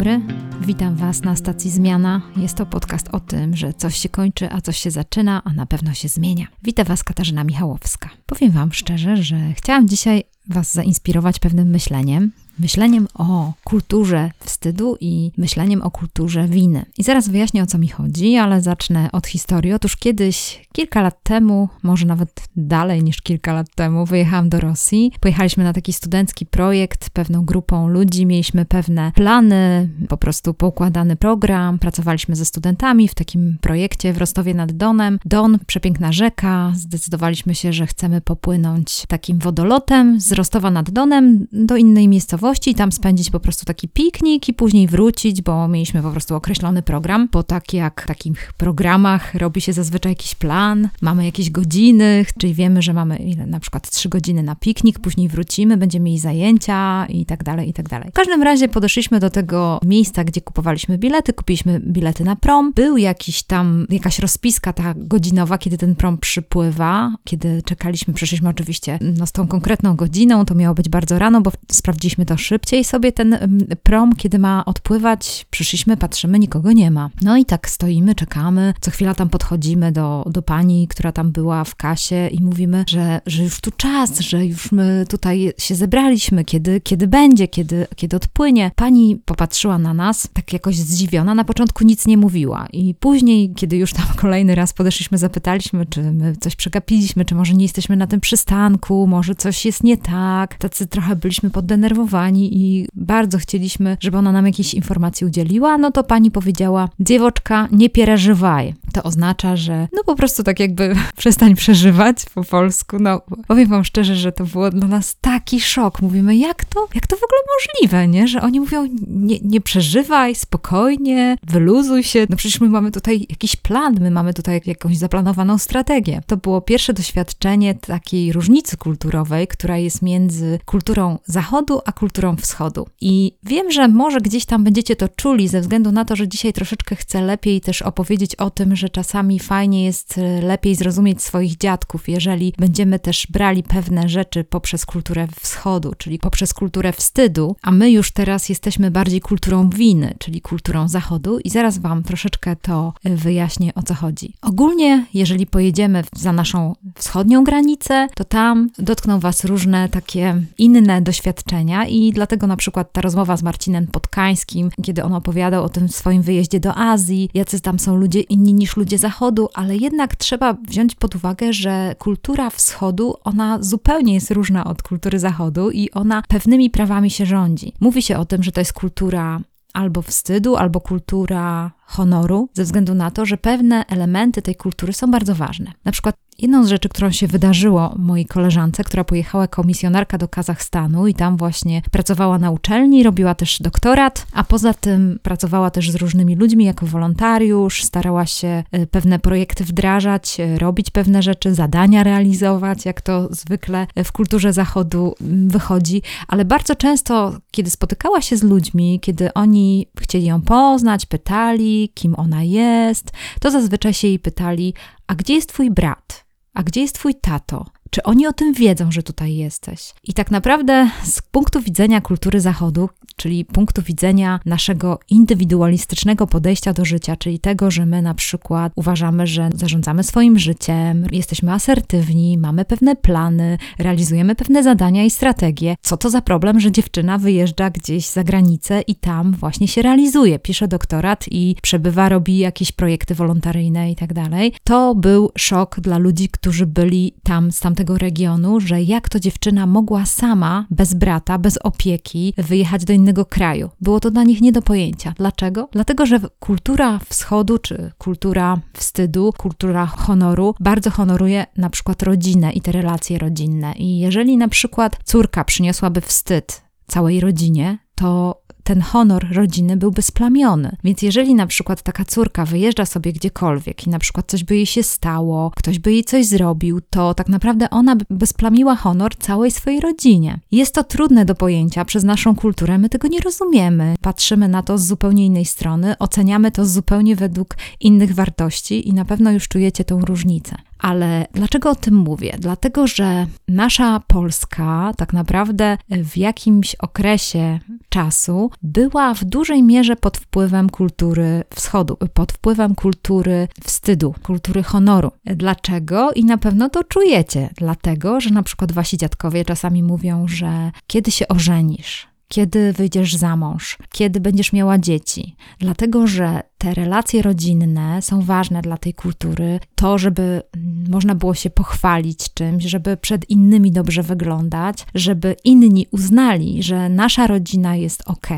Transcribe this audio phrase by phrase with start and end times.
[0.00, 0.20] Dobry,
[0.60, 2.22] witam Was na stacji Zmiana.
[2.36, 5.66] Jest to podcast o tym, że coś się kończy, a coś się zaczyna, a na
[5.66, 6.46] pewno się zmienia.
[6.62, 8.10] Witam Was Katarzyna Michałowska.
[8.26, 15.32] Powiem Wam szczerze, że chciałam dzisiaj Was zainspirować pewnym myśleniem, myśleniem o kulturze wstydu i
[15.36, 16.84] myśleniem o kulturze winy.
[16.98, 19.72] I zaraz wyjaśnię o co mi chodzi, ale zacznę od historii.
[19.72, 25.12] Otóż kiedyś, kilka lat temu, może nawet dalej niż kilka lat temu, wyjechałam do Rosji.
[25.20, 31.78] Pojechaliśmy na taki studencki projekt, pewną grupą ludzi, mieliśmy pewne plany, po prostu poukładany program,
[31.78, 35.18] pracowaliśmy ze studentami w takim projekcie w Rostowie nad Donem.
[35.24, 41.76] Don, przepiękna rzeka, zdecydowaliśmy się, że chcemy popłynąć takim wodolotem z Rostowa nad Donem do
[41.76, 46.10] innej miejscowości i tam spędzić po prostu taki piknik i później wrócić, bo mieliśmy po
[46.10, 51.24] prostu określony program, bo tak jak w takich programach robi się zazwyczaj jakiś plan, mamy
[51.24, 56.04] jakieś godziny, czyli wiemy, że mamy na przykład trzy godziny na piknik, później wrócimy, będziemy
[56.04, 58.10] mieli zajęcia i tak dalej, i tak dalej.
[58.10, 62.96] W każdym razie podeszliśmy do tego miejsca, gdzie kupowaliśmy bilety, kupiliśmy bilety na prom, był
[62.96, 69.26] jakiś tam, jakaś rozpiska ta godzinowa, kiedy ten prom przypływa, kiedy czekaliśmy, przyszliśmy oczywiście no,
[69.26, 73.38] z tą konkretną godziną, to miało być bardzo rano, bo sprawdziliśmy to szybciej sobie ten
[73.82, 77.10] prom, kiedy ma odpływać, przyszliśmy, patrzymy, nikogo nie ma.
[77.22, 81.64] No i tak stoimy, czekamy, co chwila tam podchodzimy do, do pani, która tam była
[81.64, 86.44] w kasie i mówimy, że, że już tu czas, że już my tutaj się zebraliśmy,
[86.44, 88.70] kiedy, kiedy będzie, kiedy, kiedy odpłynie.
[88.76, 93.76] Pani popatrzyła na nas, tak jakoś zdziwiona, na początku nic nie mówiła i później, kiedy
[93.76, 98.06] już tam kolejny raz podeszliśmy, zapytaliśmy, czy my coś przegapiliśmy, czy może nie jesteśmy na
[98.06, 100.54] tym przystanku, może coś jest nie tak.
[100.54, 105.90] Tacy trochę byliśmy poddenerwowani pani i bardzo chcieliśmy, żeby ona nam jakieś informacji udzieliła, no
[105.90, 108.74] to pani powiedziała: Dziewoczka, nie piereżywaj.
[108.92, 112.96] To oznacza, że no po prostu tak jakby przestań przeżywać po polsku.
[113.00, 116.02] No powiem wam szczerze, że to było dla nas taki szok.
[116.02, 118.28] Mówimy, jak to, jak to w ogóle możliwe, nie?
[118.28, 122.26] Że oni mówią, nie, nie przeżywaj, spokojnie, wyluzuj się.
[122.30, 126.22] No przecież my mamy tutaj jakiś plan, my mamy tutaj jakąś zaplanowaną strategię.
[126.26, 132.36] To było pierwsze doświadczenie takiej różnicy kulturowej, która jest między kulturą zachodu a kulturą kulturą
[132.36, 132.86] wschodu.
[133.00, 136.52] I wiem, że może gdzieś tam będziecie to czuli, ze względu na to, że dzisiaj
[136.52, 141.56] troszeczkę chcę lepiej też opowiedzieć o tym, że czasami fajnie jest e, lepiej zrozumieć swoich
[141.56, 147.70] dziadków, jeżeli będziemy też brali pewne rzeczy poprzez kulturę wschodu, czyli poprzez kulturę wstydu, a
[147.70, 152.92] my już teraz jesteśmy bardziej kulturą winy, czyli kulturą zachodu, i zaraz Wam troszeczkę to
[153.04, 154.34] e, wyjaśnię o co chodzi.
[154.42, 161.86] Ogólnie, jeżeli pojedziemy za naszą wschodnią granicę, to tam dotkną Was różne takie inne doświadczenia
[161.86, 165.88] i i dlatego na przykład ta rozmowa z Marcinem Podkańskim, kiedy on opowiadał o tym
[165.88, 170.54] swoim wyjeździe do Azji, jacy tam są ludzie inni niż ludzie Zachodu, ale jednak trzeba
[170.54, 176.22] wziąć pod uwagę, że kultura Wschodu, ona zupełnie jest różna od kultury Zachodu i ona
[176.28, 177.72] pewnymi prawami się rządzi.
[177.80, 179.40] Mówi się o tym, że to jest kultura
[179.72, 185.10] albo wstydu, albo kultura honoru, ze względu na to, że pewne elementy tej kultury są
[185.10, 185.72] bardzo ważne.
[185.84, 190.28] Na przykład Jedną z rzeczy, którą się wydarzyło mojej koleżance, która pojechała jako misjonarka do
[190.28, 195.90] Kazachstanu i tam właśnie pracowała na uczelni, robiła też doktorat, a poza tym pracowała też
[195.90, 201.54] z różnymi ludźmi jako wolontariusz, starała się e, pewne projekty wdrażać, e, robić pewne rzeczy,
[201.54, 205.14] zadania realizować, jak to zwykle w kulturze zachodu
[205.46, 211.92] wychodzi, ale bardzo często, kiedy spotykała się z ludźmi, kiedy oni chcieli ją poznać, pytali,
[211.94, 214.74] kim ona jest, to zazwyczaj się jej pytali,
[215.06, 216.29] a gdzie jest twój brat?
[216.54, 217.64] A gdzie jest twój tato?
[217.90, 219.94] Czy oni o tym wiedzą, że tutaj jesteś?
[220.04, 226.84] I tak naprawdę z punktu widzenia kultury Zachodu, czyli punktu widzenia naszego indywidualistycznego podejścia do
[226.84, 232.64] życia, czyli tego, że my na przykład uważamy, że zarządzamy swoim życiem, jesteśmy asertywni, mamy
[232.64, 235.76] pewne plany, realizujemy pewne zadania i strategie.
[235.82, 240.38] Co to za problem, że dziewczyna wyjeżdża gdzieś za granicę i tam właśnie się realizuje,
[240.38, 244.52] pisze doktorat i przebywa, robi jakieś projekty wolontaryjne i tak dalej.
[244.64, 249.20] To był szok dla ludzi, którzy byli tam z tamtego tego regionu, że jak to
[249.20, 253.70] dziewczyna mogła sama, bez brata, bez opieki, wyjechać do innego kraju.
[253.80, 255.14] Było to dla nich nie do pojęcia.
[255.16, 255.68] Dlaczego?
[255.72, 262.60] Dlatego, że kultura wschodu, czy kultura wstydu, kultura honoru, bardzo honoruje na przykład rodzinę i
[262.60, 263.72] te relacje rodzinne.
[263.72, 270.76] I jeżeli na przykład córka przyniosłaby wstyd całej rodzinie, to ten honor rodziny byłby splamiony.
[270.84, 274.66] Więc jeżeli na przykład taka córka wyjeżdża sobie gdziekolwiek i na przykład coś by jej
[274.66, 279.50] się stało, ktoś by jej coś zrobił, to tak naprawdę ona by splamiła honor całej
[279.50, 280.40] swojej rodzinie.
[280.52, 283.94] Jest to trudne do pojęcia przez naszą kulturę, my tego nie rozumiemy.
[284.00, 289.04] Patrzymy na to z zupełnie innej strony, oceniamy to zupełnie według innych wartości i na
[289.04, 290.56] pewno już czujecie tą różnicę.
[290.80, 292.36] Ale dlaczego o tym mówię?
[292.38, 300.18] Dlatego, że nasza Polska tak naprawdę w jakimś okresie czasu była w dużej mierze pod
[300.18, 305.10] wpływem kultury wschodu, pod wpływem kultury wstydu, kultury honoru.
[305.24, 306.12] Dlaczego?
[306.12, 307.48] I na pewno to czujecie.
[307.56, 313.36] Dlatego, że na przykład wasi dziadkowie czasami mówią, że kiedy się ożenisz, kiedy wyjdziesz za
[313.36, 315.36] mąż, kiedy będziesz miała dzieci.
[315.58, 319.60] Dlatego, że te relacje rodzinne są ważne dla tej kultury.
[319.74, 320.42] To, żeby
[320.88, 327.26] można było się pochwalić czymś, żeby przed innymi dobrze wyglądać, żeby inni uznali, że nasza
[327.26, 328.28] rodzina jest ok.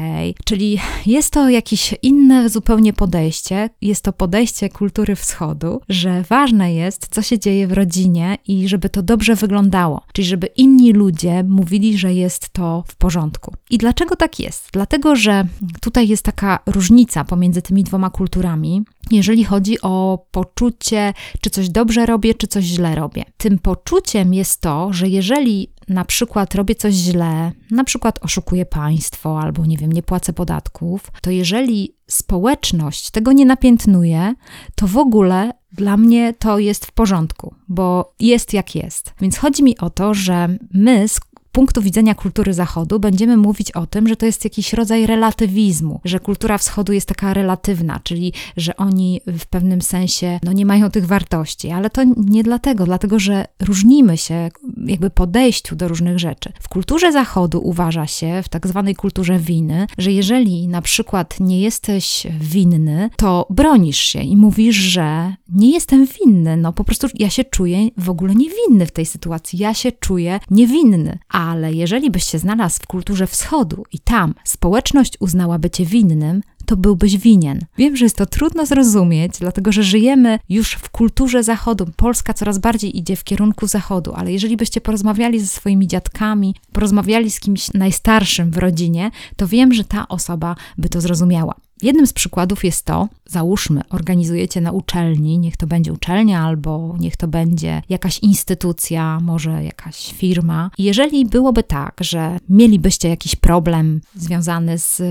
[0.44, 3.70] Czyli jest to jakieś inne zupełnie podejście.
[3.80, 8.88] Jest to podejście kultury wschodu, że ważne jest, co się dzieje w rodzinie i żeby
[8.88, 10.00] to dobrze wyglądało.
[10.12, 13.54] Czyli żeby inni ludzie mówili, że jest to w porządku.
[13.70, 14.68] I dlaczego tak jest?
[14.72, 15.46] Dlatego, że
[15.80, 22.06] tutaj jest taka różnica pomiędzy tymi dwoma kulturami, jeżeli chodzi o poczucie, czy coś dobrze
[22.06, 23.24] robię, czy coś źle robię.
[23.36, 29.40] Tym poczuciem jest to, że jeżeli na przykład robię coś źle, na przykład oszukuję państwo
[29.40, 34.34] albo nie wiem, nie płacę podatków, to jeżeli społeczność tego nie napiętnuje,
[34.74, 39.14] to w ogóle dla mnie to jest w porządku, bo jest jak jest.
[39.20, 41.08] Więc chodzi mi o to, że my
[41.52, 46.20] punktu widzenia kultury Zachodu będziemy mówić o tym, że to jest jakiś rodzaj relatywizmu, że
[46.20, 51.06] kultura Wschodu jest taka relatywna, czyli że oni w pewnym sensie no, nie mają tych
[51.06, 54.48] wartości, ale to nie dlatego, dlatego że różnimy się
[54.86, 56.52] jakby podejściu do różnych rzeczy.
[56.60, 61.60] W kulturze Zachodu uważa się, w tak zwanej kulturze winy, że jeżeli na przykład nie
[61.60, 67.30] jesteś winny, to bronisz się i mówisz, że nie jestem winny, no po prostu ja
[67.30, 72.10] się czuję w ogóle niewinny w tej sytuacji, ja się czuję niewinny, a ale jeżeli
[72.10, 77.58] byś się znalazł w kulturze wschodu i tam społeczność uznałaby cię winnym, to byłbyś winien.
[77.78, 81.86] Wiem, że jest to trudno zrozumieć, dlatego że żyjemy już w kulturze zachodu.
[81.96, 87.30] Polska coraz bardziej idzie w kierunku zachodu, ale jeżeli byście porozmawiali ze swoimi dziadkami, porozmawiali
[87.30, 91.54] z kimś najstarszym w rodzinie, to wiem, że ta osoba by to zrozumiała.
[91.82, 97.16] Jednym z przykładów jest to, załóżmy, organizujecie na uczelni, niech to będzie uczelnia albo niech
[97.16, 100.70] to będzie jakaś instytucja, może jakaś firma.
[100.78, 105.02] jeżeli byłoby tak, że mielibyście jakiś problem związany z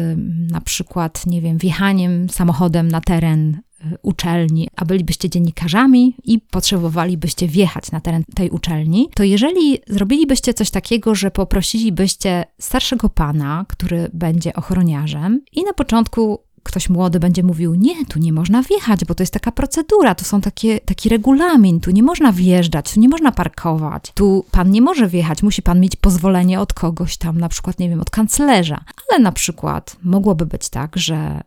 [0.52, 7.48] na przykład, nie wiem, wjechaniem samochodem na teren y, uczelni, a bylibyście dziennikarzami i potrzebowalibyście
[7.48, 14.10] wjechać na teren tej uczelni, to jeżeli zrobilibyście coś takiego, że poprosilibyście starszego pana, który
[14.14, 19.16] będzie ochroniarzem i na początku ktoś młody będzie mówił: Nie, tu nie można wjechać, bo
[19.16, 23.10] to jest taka procedura, to są takie, taki regulamin, tu nie można wjeżdżać, tu nie
[23.10, 27.50] można parkować, tu pan nie może wjechać, musi pan mieć pozwolenie od kogoś tam, na
[27.50, 28.84] przykład, nie wiem, od kanclerza.
[29.10, 31.42] Ale na przykład mogłoby być tak, że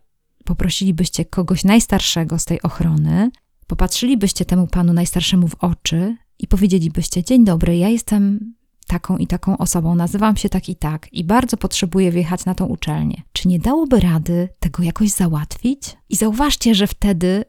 [0.45, 3.31] poprosilibyście kogoś najstarszego z tej ochrony,
[3.67, 8.53] popatrzylibyście temu panu najstarszemu w oczy i powiedzielibyście: Dzień dobry, ja jestem
[8.87, 12.65] taką i taką osobą, nazywam się tak i tak i bardzo potrzebuję wjechać na tą
[12.65, 13.21] uczelnię.
[13.33, 15.97] Czy nie dałoby rady tego jakoś załatwić?
[16.09, 17.45] I zauważcie, że wtedy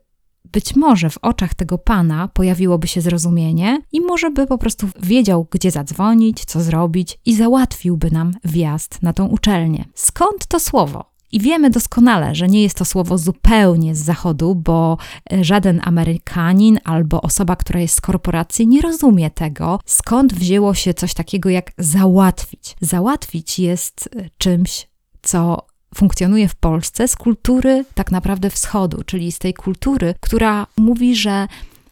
[0.52, 5.46] być może w oczach tego pana pojawiłoby się zrozumienie i może by po prostu wiedział,
[5.50, 9.84] gdzie zadzwonić, co zrobić i załatwiłby nam wjazd na tą uczelnię.
[9.94, 11.15] Skąd to słowo?
[11.32, 14.98] I wiemy doskonale, że nie jest to słowo zupełnie z zachodu, bo
[15.32, 20.94] e, żaden Amerykanin albo osoba, która jest z korporacji, nie rozumie tego, skąd wzięło się
[20.94, 22.76] coś takiego jak załatwić.
[22.80, 24.88] Załatwić jest e, czymś,
[25.22, 31.16] co funkcjonuje w Polsce z kultury tak naprawdę wschodu, czyli z tej kultury, która mówi,
[31.16, 31.46] że,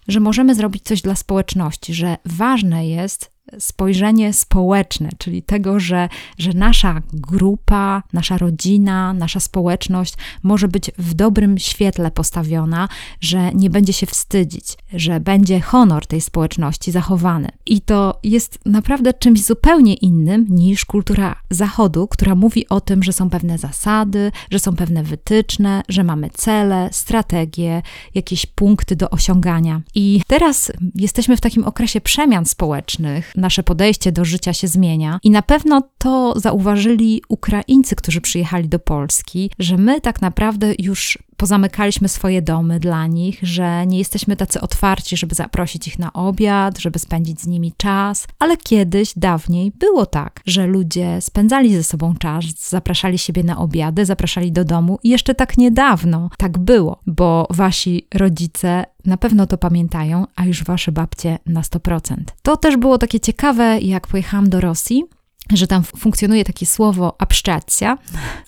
[0.08, 6.08] że możemy zrobić coś dla społeczności, że ważne jest spojrzenie społeczne, czyli tego, że,
[6.38, 12.88] że nasza grupa, nasza rodzina, nasza społeczność może być w dobrym świetle postawiona,
[13.20, 17.48] że nie będzie się wstydzić, że będzie honor tej społeczności zachowany.
[17.66, 23.12] I to jest naprawdę czymś zupełnie innym niż kultura Zachodu, która mówi o tym, że
[23.12, 27.82] są pewne zasady, że są pewne wytyczne, że mamy cele, strategie,
[28.14, 29.80] jakieś punkty do osiągania.
[29.94, 35.18] I teraz jesteśmy w takim okresie przemian społecznych nasze podejście do życia się zmienia.
[35.22, 41.18] I na pewno to zauważyli Ukraińcy, którzy przyjechali do Polski, że my tak naprawdę już
[41.36, 46.78] pozamykaliśmy swoje domy dla nich, że nie jesteśmy tacy otwarci, żeby zaprosić ich na obiad,
[46.78, 52.14] żeby spędzić z nimi czas, ale kiedyś, dawniej było tak, że ludzie spędzali ze sobą
[52.14, 57.46] czas, zapraszali siebie na obiady, zapraszali do domu i jeszcze tak niedawno tak było, bo
[57.50, 62.16] wasi rodzice na pewno to pamiętają, a już wasze babcie na 100%.
[62.42, 65.04] To też było takie ciekawe, jak pojechałam do Rosji
[65.52, 67.98] że tam funkcjonuje takie słowo abszczacja.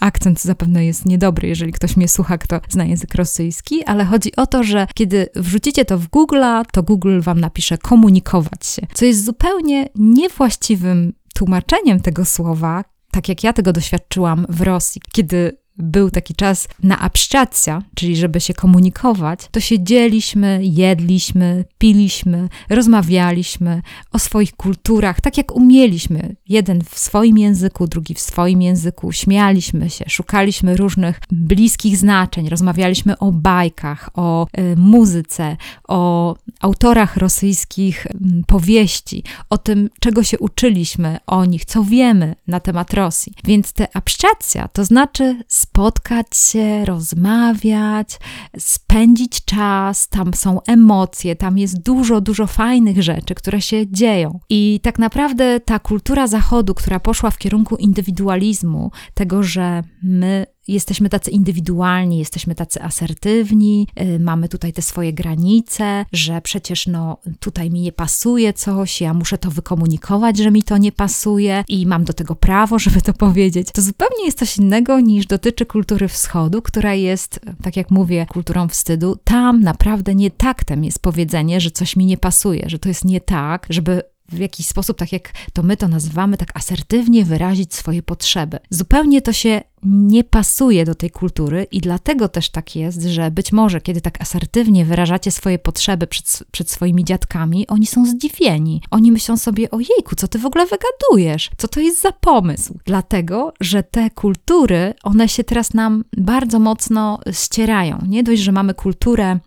[0.00, 4.46] Akcent zapewne jest niedobry, jeżeli ktoś mnie słucha, kto zna język rosyjski, ale chodzi o
[4.46, 9.24] to, że kiedy wrzucicie to w Google, to Google wam napisze komunikować się, co jest
[9.24, 16.34] zupełnie niewłaściwym tłumaczeniem tego słowa, tak jak ja tego doświadczyłam w Rosji, kiedy był taki
[16.34, 25.20] czas na abszczacja, czyli żeby się komunikować, to siedzieliśmy, jedliśmy, piliśmy, rozmawialiśmy o swoich kulturach,
[25.20, 26.36] tak jak umieliśmy.
[26.48, 29.12] Jeden w swoim języku, drugi w swoim języku.
[29.12, 35.56] Śmialiśmy się, szukaliśmy różnych bliskich znaczeń, rozmawialiśmy o bajkach, o y, muzyce,
[35.88, 38.10] o autorach rosyjskich y,
[38.46, 43.32] powieści, o tym, czego się uczyliśmy o nich, co wiemy na temat Rosji.
[43.44, 48.18] Więc te abszczacja to znaczy spotkać się, rozmawiać,
[48.58, 54.40] spędzić czas, tam są emocje, tam jest dużo, dużo fajnych rzeczy, które się dzieją.
[54.48, 61.08] I tak naprawdę ta kultura Zachodu, która poszła w kierunku indywidualizmu, tego, że my jesteśmy
[61.08, 67.70] tacy indywidualni, jesteśmy tacy asertywni, yy, mamy tutaj te swoje granice, że przecież no tutaj
[67.70, 72.04] mi nie pasuje coś, ja muszę to wykomunikować, że mi to nie pasuje i mam
[72.04, 73.68] do tego prawo, żeby to powiedzieć.
[73.72, 78.68] To zupełnie jest coś innego niż dotyczy kultury wschodu, która jest, tak jak mówię, kulturą
[78.68, 79.16] wstydu.
[79.24, 83.20] Tam naprawdę nie taktem jest powiedzenie, że coś mi nie pasuje, że to jest nie
[83.20, 88.02] tak, żeby w jakiś sposób, tak jak to my to nazywamy, tak asertywnie wyrazić swoje
[88.02, 88.58] potrzeby.
[88.70, 93.52] Zupełnie to się nie pasuje do tej kultury i dlatego też tak jest, że być
[93.52, 98.82] może, kiedy tak asertywnie wyrażacie swoje potrzeby przed, przed swoimi dziadkami, oni są zdziwieni.
[98.90, 101.50] Oni myślą sobie, ojejku, co ty w ogóle wygadujesz?
[101.56, 102.78] Co to jest za pomysł?
[102.84, 107.98] Dlatego, że te kultury, one się teraz nam bardzo mocno ścierają.
[108.08, 109.38] Nie dość, że mamy kulturę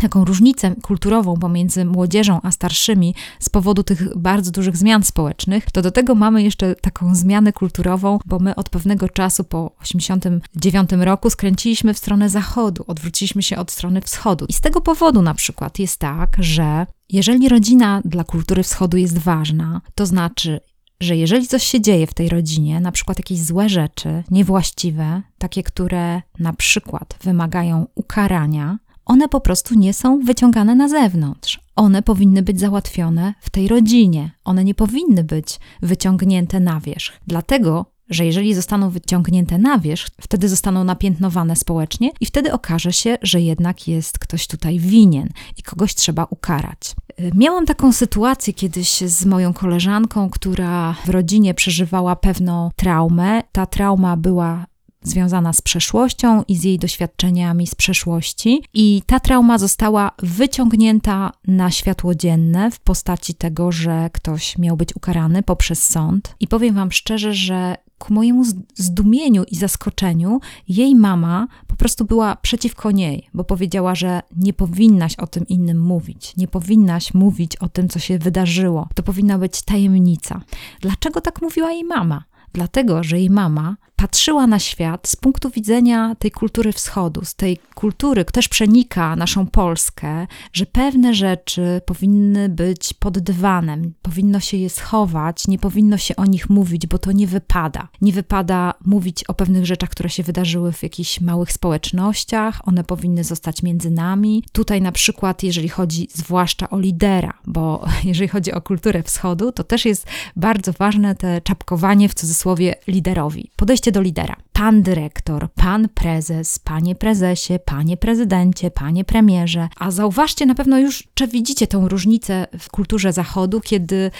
[0.00, 5.82] taką różnicę kulturową pomiędzy młodzieżą a starszymi z powodu tych bardzo dużych zmian społecznych, to
[5.82, 11.30] do tego mamy jeszcze taką zmianę kulturową, bo my od pewnego czasu po 89 roku
[11.30, 14.46] skręciliśmy w stronę zachodu, odwróciliśmy się od strony wschodu.
[14.48, 19.18] I z tego powodu na przykład jest tak, że jeżeli rodzina dla kultury wschodu jest
[19.18, 20.60] ważna, to znaczy
[21.00, 25.62] że jeżeli coś się dzieje w tej rodzinie, na przykład jakieś złe rzeczy, niewłaściwe, takie,
[25.62, 31.60] które na przykład wymagają ukarania, one po prostu nie są wyciągane na zewnątrz.
[31.76, 34.30] One powinny być załatwione w tej rodzinie.
[34.44, 37.12] One nie powinny być wyciągnięte na wierzch.
[37.26, 43.18] Dlatego że jeżeli zostaną wyciągnięte na wierzch, wtedy zostaną napiętnowane społecznie i wtedy okaże się,
[43.22, 46.94] że jednak jest ktoś tutaj winien i kogoś trzeba ukarać.
[47.34, 53.42] Miałam taką sytuację kiedyś z moją koleżanką, która w rodzinie przeżywała pewną traumę.
[53.52, 54.66] Ta trauma była
[55.06, 58.62] związana z przeszłością i z jej doświadczeniami z przeszłości.
[58.74, 64.96] I ta trauma została wyciągnięta na światło dzienne w postaci tego, że ktoś miał być
[64.96, 66.34] ukarany poprzez sąd.
[66.40, 68.44] I powiem Wam szczerze, że ku mojemu
[68.74, 75.16] zdumieniu i zaskoczeniu, jej mama po prostu była przeciwko niej, bo powiedziała, że nie powinnaś
[75.16, 78.88] o tym innym mówić, nie powinnaś mówić o tym, co się wydarzyło.
[78.94, 80.40] To powinna być tajemnica.
[80.80, 82.24] Dlaczego tak mówiła jej mama?
[82.52, 87.58] Dlatego, że jej mama patrzyła na świat z punktu widzenia tej kultury wschodu, z tej
[87.74, 94.56] kultury, która też przenika naszą Polskę, że pewne rzeczy powinny być pod dywanem, powinno się
[94.56, 97.88] je schować, nie powinno się o nich mówić, bo to nie wypada.
[98.00, 103.24] Nie wypada mówić o pewnych rzeczach, które się wydarzyły w jakichś małych społecznościach, one powinny
[103.24, 104.44] zostać między nami.
[104.52, 109.64] Tutaj na przykład, jeżeli chodzi zwłaszcza o lidera, bo jeżeli chodzi o kulturę wschodu, to
[109.64, 113.50] też jest bardzo ważne te czapkowanie w cudzysłowie liderowi.
[113.56, 119.68] Podejście do lidera pan dyrektor, pan prezes, panie prezesie, panie prezydencie, panie premierze.
[119.78, 124.10] A zauważcie, na pewno już czy widzicie tą różnicę w kulturze zachodu, kiedy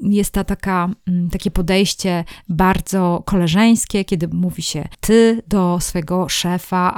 [0.00, 0.88] jest ta taka,
[1.32, 6.94] takie podejście bardzo koleżeńskie, kiedy mówi się ty do swojego szefa,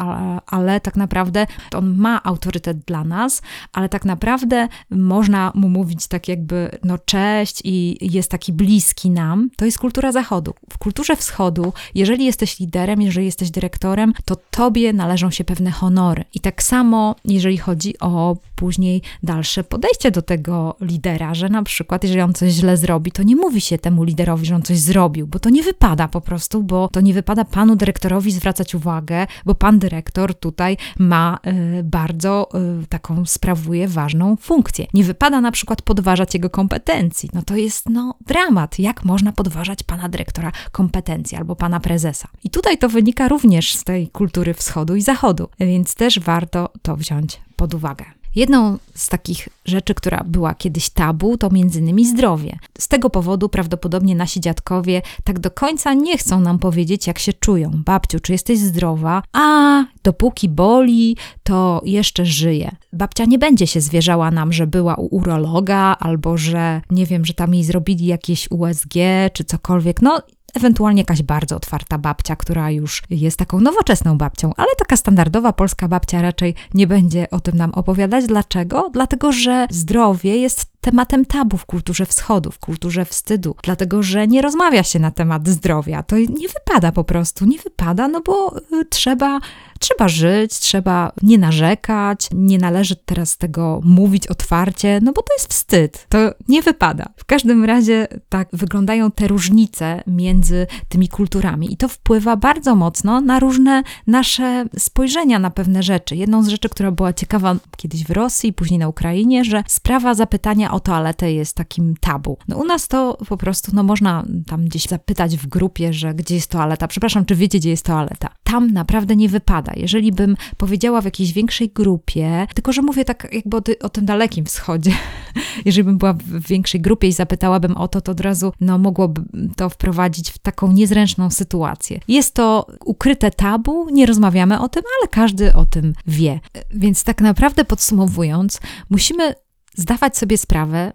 [0.47, 6.29] ale tak naprawdę on ma autorytet dla nas, ale tak naprawdę można mu mówić tak
[6.29, 9.51] jakby no cześć i jest taki bliski nam.
[9.57, 10.55] To jest kultura zachodu.
[10.73, 15.71] W kulturze wschodu, jeżeli jesteś liderem, liderem, jeżeli jesteś dyrektorem, to tobie należą się pewne
[15.71, 16.25] honory.
[16.35, 22.05] I tak samo, jeżeli chodzi o później dalsze podejście do tego lidera, że na przykład,
[22.05, 25.27] jeżeli on coś źle zrobi, to nie mówi się temu liderowi, że on coś zrobił,
[25.27, 29.55] bo to nie wypada po prostu, bo to nie wypada panu dyrektorowi zwracać uwagę, bo
[29.55, 31.39] pan dyrektor tutaj ma
[31.79, 32.49] y, bardzo
[32.83, 34.87] y, taką, sprawuje ważną funkcję.
[34.95, 37.31] Nie wypada na przykład podważać jego kompetencji.
[37.33, 38.79] No to jest, no, dramat.
[38.79, 42.29] Jak można podważać pana dyrektora kompetencji albo pana prezesa?
[42.45, 46.69] I tutaj Tutaj to wynika również z tej kultury wschodu i zachodu, więc też warto
[46.83, 48.05] to wziąć pod uwagę.
[48.35, 52.59] Jedną z takich rzeczy, która była kiedyś tabu, to między innymi zdrowie.
[52.79, 57.33] Z tego powodu prawdopodobnie nasi dziadkowie tak do końca nie chcą nam powiedzieć, jak się
[57.33, 57.71] czują.
[57.85, 59.23] Babciu, czy jesteś zdrowa?
[59.33, 62.77] A, dopóki boli, to jeszcze żyje.
[62.93, 67.35] Babcia nie będzie się zwierzała nam, że była u urologa, albo że nie wiem, że
[67.35, 68.95] tam jej zrobili jakieś USG
[69.33, 70.03] czy cokolwiek.
[70.03, 70.23] No,
[70.55, 75.89] ewentualnie jakaś bardzo otwarta babcia, która już jest taką nowoczesną babcią, ale taka standardowa polska
[75.89, 78.27] babcia raczej nie będzie o tym nam opowiadać.
[78.27, 78.91] Dlaczego?
[78.93, 84.43] Dlatego, że zdrowie jest tematem tabu w kulturze wschodu, w kulturze wstydu, dlatego że nie
[84.43, 86.03] rozmawia się na temat zdrowia.
[86.03, 89.41] To nie wypada po prostu, nie wypada, no bo y, trzeba
[89.79, 95.51] Trzeba żyć, trzeba nie narzekać, nie należy teraz tego mówić otwarcie, no bo to jest
[95.51, 96.19] wstyd, to
[96.49, 97.09] nie wypada.
[97.17, 103.21] W każdym razie tak wyglądają te różnice między tymi kulturami i to wpływa bardzo mocno
[103.21, 106.17] na różne nasze spojrzenia na pewne rzeczy.
[106.17, 110.73] Jedną z rzeczy, która była ciekawa kiedyś w Rosji, później na Ukrainie, że sprawa zapytania
[110.73, 112.39] o toaletę jest takim tabu.
[112.49, 116.35] No u nas to po prostu, no można tam gdzieś zapytać w grupie, że gdzie
[116.35, 118.29] jest toaleta, przepraszam, czy wiecie, gdzie jest toaleta.
[118.47, 119.73] Tam naprawdę nie wypada.
[119.77, 124.05] Jeżeli bym powiedziała w jakiejś większej grupie, tylko że mówię tak jakby o, o tym
[124.05, 124.93] dalekim wschodzie,
[125.65, 129.23] jeżeli bym była w większej grupie i zapytałabym o to, to od razu no, mogłoby
[129.57, 132.01] to wprowadzić w taką niezręczną sytuację.
[132.09, 136.41] Jest to ukryte tabu, nie rozmawiamy o tym, ale każdy o tym wie.
[136.71, 138.61] Więc tak naprawdę podsumowując,
[138.91, 139.35] musimy
[139.75, 140.93] zdawać sobie sprawę,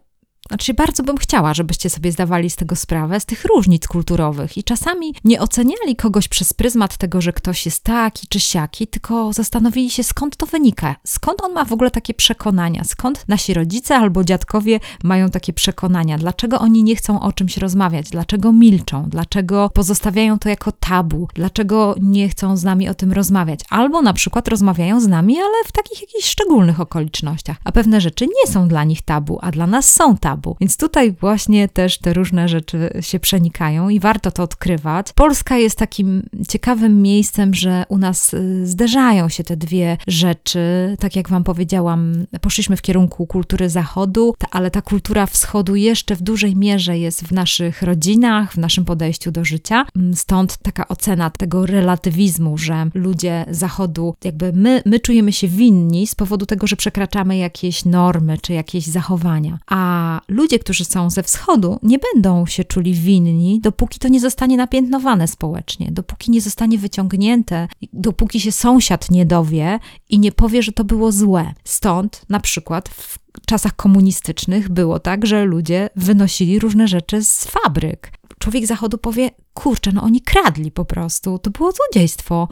[0.51, 4.63] znaczy, bardzo bym chciała, żebyście sobie zdawali z tego sprawę, z tych różnic kulturowych i
[4.63, 9.89] czasami nie oceniali kogoś przez pryzmat tego, że ktoś jest taki czy siaki, tylko zastanowili
[9.89, 14.23] się, skąd to wynika, skąd on ma w ogóle takie przekonania, skąd nasi rodzice albo
[14.23, 20.39] dziadkowie mają takie przekonania, dlaczego oni nie chcą o czymś rozmawiać, dlaczego milczą, dlaczego pozostawiają
[20.39, 25.01] to jako tabu, dlaczego nie chcą z nami o tym rozmawiać, albo na przykład rozmawiają
[25.01, 29.01] z nami, ale w takich jakichś szczególnych okolicznościach, a pewne rzeczy nie są dla nich
[29.01, 30.57] tabu, a dla nas są tabu tabu.
[30.59, 35.07] Więc tutaj właśnie też te różne rzeczy się przenikają i warto to odkrywać.
[35.15, 40.95] Polska jest takim ciekawym miejscem, że u nas y, zderzają się te dwie rzeczy.
[40.99, 46.21] Tak jak Wam powiedziałam, poszliśmy w kierunku kultury zachodu, ale ta kultura wschodu jeszcze w
[46.21, 49.85] dużej mierze jest w naszych rodzinach, w naszym podejściu do życia.
[49.95, 56.07] Mm, stąd taka ocena tego relatywizmu, że ludzie zachodu, jakby my, my czujemy się winni
[56.07, 59.59] z powodu tego, że przekraczamy jakieś normy czy jakieś zachowania.
[59.67, 64.57] A ludzie, którzy są ze wschodu, nie będą się czuli winni, dopóki to nie zostanie
[64.57, 69.79] napiętnowane społecznie, dopóki nie zostanie wyciągnięte, dopóki się sąsiad nie dowie
[70.09, 71.53] i nie powie, że to było złe.
[71.63, 78.11] Stąd na przykład w czasach komunistycznych było tak, że ludzie wynosili różne rzeczy z fabryk.
[78.39, 82.47] Człowiek zachodu powie, kurczę, no oni kradli po prostu, to było złodziejstwo,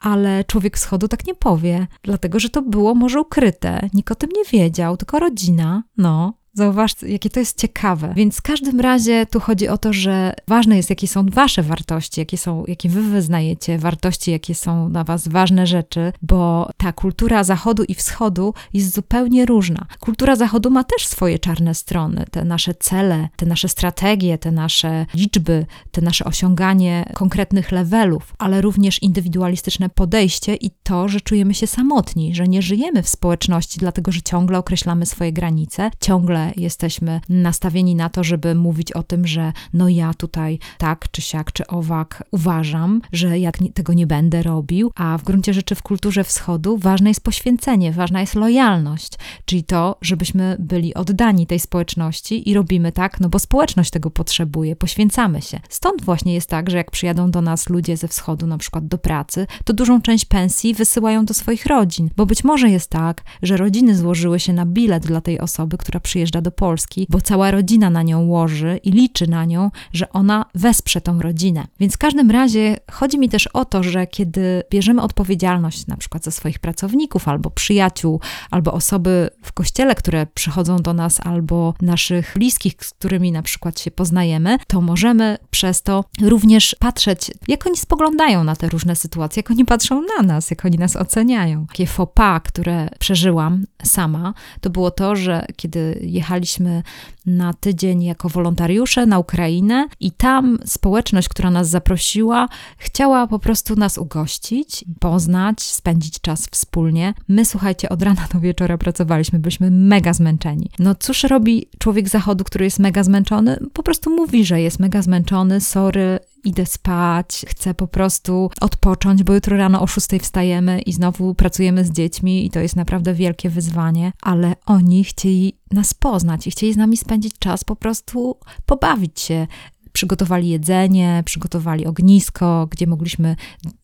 [0.00, 4.30] ale człowiek wschodu tak nie powie, dlatego że to było może ukryte, nikt o tym
[4.36, 8.12] nie wiedział, tylko rodzina, no, Zauważ, jakie to jest ciekawe.
[8.16, 12.20] Więc w każdym razie tu chodzi o to, że ważne jest, jakie są wasze wartości,
[12.20, 17.44] jakie są, jakie wy wyznajecie, wartości, jakie są dla was ważne rzeczy, bo ta kultura
[17.44, 19.86] zachodu i wschodu jest zupełnie różna.
[20.00, 25.06] Kultura zachodu ma też swoje czarne strony, te nasze cele, te nasze strategie, te nasze
[25.14, 31.66] liczby, te nasze osiąganie konkretnych levelów, ale również indywidualistyczne podejście i to, że czujemy się
[31.66, 37.94] samotni, że nie żyjemy w społeczności, dlatego że ciągle określamy swoje granice, ciągle jesteśmy nastawieni
[37.94, 42.24] na to, żeby mówić o tym, że no ja tutaj tak czy siak czy owak
[42.30, 47.10] uważam, że jak tego nie będę robił, a w gruncie rzeczy w kulturze wschodu ważne
[47.10, 49.12] jest poświęcenie, ważna jest lojalność,
[49.44, 54.76] czyli to, żebyśmy byli oddani tej społeczności i robimy tak, no bo społeczność tego potrzebuje,
[54.76, 55.60] poświęcamy się.
[55.68, 58.98] Stąd właśnie jest tak, że jak przyjadą do nas ludzie ze wschodu, na przykład do
[58.98, 63.56] pracy, to dużą część pensji wysyłają do swoich rodzin, bo być może jest tak, że
[63.56, 67.50] rodziny złożyły się na bilet dla tej osoby, która przyjeżdża przyjeżdża do Polski, bo cała
[67.50, 71.66] rodzina na nią łoży i liczy na nią, że ona wesprze tą rodzinę.
[71.80, 76.24] Więc w każdym razie chodzi mi też o to, że kiedy bierzemy odpowiedzialność na przykład
[76.24, 82.34] za swoich pracowników albo przyjaciół, albo osoby w kościele, które przychodzą do nas, albo naszych
[82.36, 87.76] bliskich, z którymi na przykład się poznajemy, to możemy przez to również patrzeć, jak oni
[87.76, 91.66] spoglądają na te różne sytuacje, jak oni patrzą na nas, jak oni nas oceniają.
[91.66, 96.82] Takie faux pas, które przeżyłam sama, to było to, że kiedy jechaliśmy
[97.26, 103.76] na tydzień jako wolontariusze na Ukrainę i tam społeczność, która nas zaprosiła, chciała po prostu
[103.76, 107.14] nas ugościć, poznać, spędzić czas wspólnie.
[107.28, 110.70] My, słuchajcie, od rana do wieczora pracowaliśmy, byliśmy mega zmęczeni.
[110.78, 113.58] No cóż robi człowiek zachodu, który jest mega zmęczony?
[113.72, 119.34] Po prostu mówi, że jest mega zmęczony, sorry, idę spać, chcę po prostu odpocząć, bo
[119.34, 123.50] jutro rano o 6 wstajemy i znowu pracujemy z dziećmi i to jest naprawdę wielkie
[123.50, 129.20] wyzwanie, ale oni chcieli nas poznać i chcieli z nami spędzić czas, po prostu pobawić
[129.20, 129.46] się,
[129.92, 133.36] przygotowali jedzenie, przygotowali ognisko, gdzie mogliśmy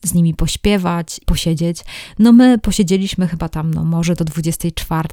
[0.05, 1.79] z nimi pośpiewać, posiedzieć.
[2.19, 5.09] No my posiedzieliśmy chyba tam, no może do 24,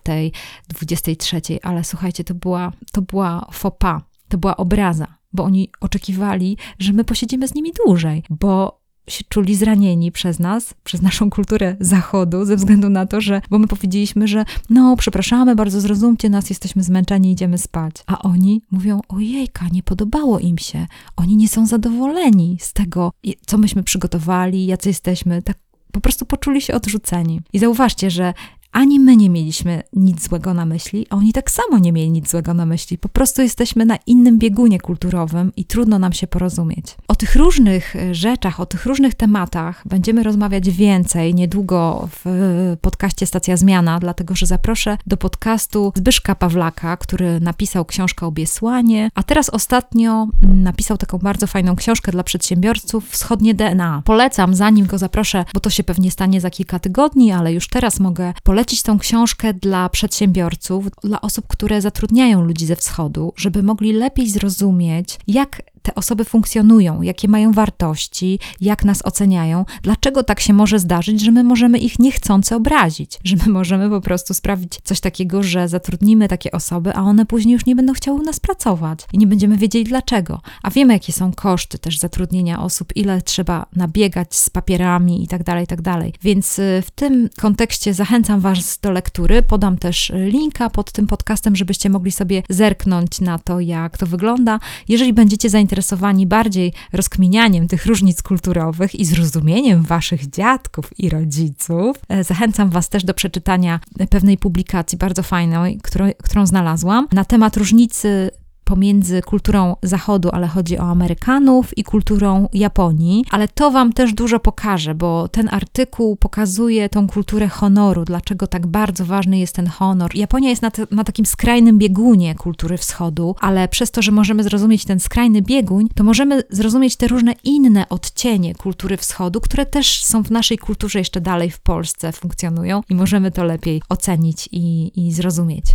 [0.68, 3.48] 23, ale słuchajcie, to była, to była
[3.80, 9.24] pas, to była obraza, bo oni oczekiwali, że my posiedzimy z nimi dłużej, bo się
[9.30, 13.68] czuli zranieni przez nas, przez naszą kulturę zachodu, ze względu na to, że, bo my
[13.68, 17.96] powiedzieliśmy, że no, przepraszamy, bardzo zrozumcie nas, jesteśmy zmęczeni, idziemy spać.
[18.08, 20.88] A oni mówią, ojejka, nie podobało im się.
[21.16, 23.12] Oni nie są zadowoleni z tego,
[23.46, 25.42] co myśmy przygotowali, jacy jesteśmy.
[25.42, 25.58] Tak
[25.92, 27.42] po prostu poczuli się odrzuceni.
[27.54, 28.34] I zauważcie, że
[28.74, 32.32] ani my nie mieliśmy nic złego na myśli, a oni tak samo nie mieli nic
[32.32, 32.98] złego na myśli.
[32.98, 36.86] Po prostu jesteśmy na innym biegunie kulturowym i trudno nam się porozumieć.
[37.08, 43.26] O tych różnych e, rzeczach, o tych różnych tematach będziemy rozmawiać więcej niedługo w podcaście
[43.26, 49.50] Stacja Zmiana, dlatego że zaproszę do podcastu Zbyszka Pawlaka, który napisał książkę Obiesłanie, a teraz
[49.50, 54.02] ostatnio mm, napisał taką bardzo fajną książkę dla przedsiębiorców Wschodnie DNA.
[54.06, 58.00] Polecam, zanim go zaproszę, bo to się pewnie stanie za kilka tygodni, ale już teraz
[58.00, 63.64] mogę polecić polecić tą książkę dla przedsiębiorców, dla osób, które zatrudniają ludzi ze wschodu, żeby
[63.64, 70.40] mogli lepiej zrozumieć, jak te osoby funkcjonują, jakie mają wartości, jak nas oceniają, dlaczego tak
[70.40, 74.80] się może zdarzyć, że my możemy ich niechcący obrazić, że my możemy po prostu sprawić
[74.84, 78.40] coś takiego, że zatrudnimy takie osoby, a one później już nie będą chciały u nas
[78.40, 80.42] pracować i nie będziemy wiedzieli dlaczego.
[80.64, 85.44] A wiemy, jakie są koszty też zatrudnienia osób, ile trzeba nabiegać z papierami i tak
[85.44, 85.82] dalej, i tak.
[86.22, 89.42] Więc y, w tym kontekście zachęcam Was do lektury.
[89.42, 94.60] Podam też linka pod tym podcastem, żebyście mogli sobie zerknąć na to, jak to wygląda.
[94.88, 101.98] Jeżeli będziecie zainteresowani, zainteresowani bardziej rozkminianiem tych różnic kulturowych i zrozumieniem waszych dziadków i rodziców,
[102.10, 107.58] e, zachęcam was też do przeczytania pewnej publikacji bardzo fajnej, którą, którą znalazłam na temat
[107.58, 108.32] różnicy
[108.64, 113.26] pomiędzy kulturą Zachodu, ale chodzi o Amerykanów, i kulturą Japonii.
[113.32, 118.68] Ale to Wam też dużo pokaże, bo ten artykuł pokazuje tą kulturę honoru, dlaczego tak
[118.68, 120.16] bardzo ważny jest ten honor.
[120.16, 124.44] Japonia jest na, te, na takim skrajnym biegunie kultury wschodu, ale przez to, że możemy
[124.44, 130.04] zrozumieć ten skrajny bieguń, to możemy zrozumieć te różne inne odcienie kultury wschodu, które też
[130.04, 134.92] są w naszej kulturze jeszcze dalej w Polsce funkcjonują i możemy to lepiej ocenić i,
[134.96, 135.66] i zrozumieć.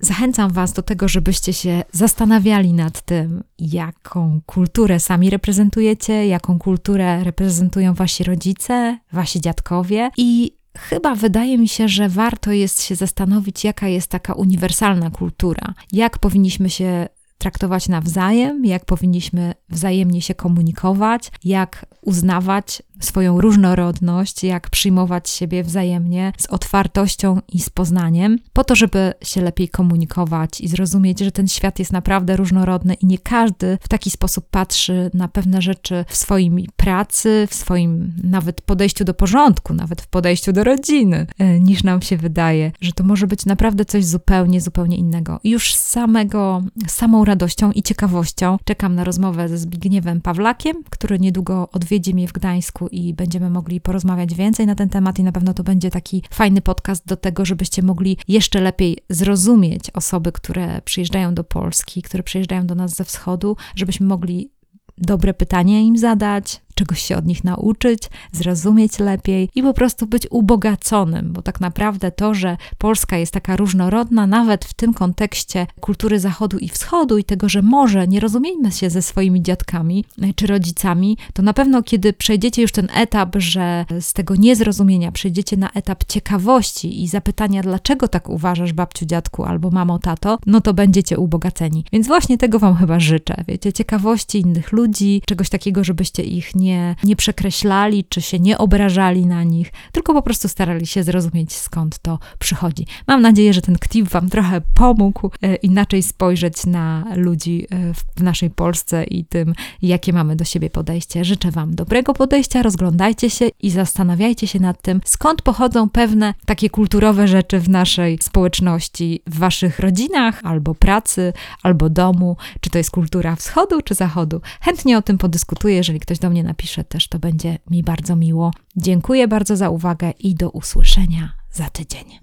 [0.00, 1.82] Zachęcam Was do tego, żebyście się
[2.30, 10.10] zastanawiali nad tym, jaką kulturę sami reprezentujecie, jaką kulturę reprezentują Wasi rodzice, Wasi dziadkowie.
[10.16, 15.74] I Chyba wydaje mi się, że warto jest się zastanowić, jaka jest taka uniwersalna kultura,
[15.92, 24.70] jak powinniśmy się traktować nawzajem, jak powinniśmy wzajemnie się komunikować, jak uznawać swoją różnorodność, jak
[24.70, 30.68] przyjmować siebie wzajemnie z otwartością i z poznaniem, po to, żeby się lepiej komunikować i
[30.68, 35.28] zrozumieć, że ten świat jest naprawdę różnorodny i nie każdy w taki sposób patrzy na
[35.28, 40.64] pewne rzeczy w swoim pracy, w swoim nawet podejściu do porządku, nawet w podejściu do
[40.64, 45.40] rodziny, e, niż nam się wydaje, że to może być naprawdę coś zupełnie, zupełnie innego.
[45.44, 51.68] Już z samego, samą radością i ciekawością czekam na rozmowę ze Zbigniewem Pawlakiem, który niedługo
[51.72, 55.54] odwiedzi mnie w Gdańsku i będziemy mogli porozmawiać więcej na ten temat i na pewno
[55.54, 61.34] to będzie taki fajny podcast do tego, żebyście mogli jeszcze lepiej zrozumieć osoby, które przyjeżdżają
[61.34, 64.50] do Polski, które przyjeżdżają do nas ze wschodu, żebyśmy mogli
[64.98, 70.26] dobre pytania im zadać, czegoś się od nich nauczyć, zrozumieć lepiej i po prostu być
[70.30, 76.20] ubogaconym, bo tak naprawdę to, że Polska jest taka różnorodna, nawet w tym kontekście kultury
[76.20, 81.16] zachodu i wschodu i tego, że może nie rozumiemy się ze swoimi dziadkami czy rodzicami,
[81.32, 86.04] to na pewno kiedy przejdziecie już ten etap, że z tego niezrozumienia przejdziecie na etap
[86.04, 91.84] ciekawości i zapytania, dlaczego tak uważasz, babciu, dziadku albo mamo, tato, no to będziecie ubogaceni.
[91.92, 96.69] Więc właśnie tego Wam chyba życzę, wiecie, ciekawości innych ludzi, czegoś takiego, żebyście ich nie
[96.70, 101.52] nie, nie przekreślali, czy się nie obrażali na nich, tylko po prostu starali się zrozumieć,
[101.52, 102.86] skąd to przychodzi.
[103.06, 108.22] Mam nadzieję, że ten ktip Wam trochę pomógł e, inaczej spojrzeć na ludzi e, w
[108.22, 111.24] naszej Polsce i tym, jakie mamy do siebie podejście.
[111.24, 116.70] Życzę Wam dobrego podejścia, rozglądajcie się i zastanawiajcie się nad tym, skąd pochodzą pewne takie
[116.70, 122.90] kulturowe rzeczy w naszej społeczności, w Waszych rodzinach, albo pracy, albo domu, czy to jest
[122.90, 124.40] kultura wschodu, czy zachodu.
[124.60, 128.50] Chętnie o tym podyskutuję, jeżeli ktoś do mnie napisze też, to będzie mi bardzo miło.
[128.76, 132.18] Dziękuję bardzo za uwagę i do usłyszenia za tydzień.